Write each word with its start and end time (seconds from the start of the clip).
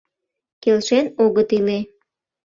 Келшен 0.63 1.05
огыт 1.23 1.49
иле. 1.57 1.79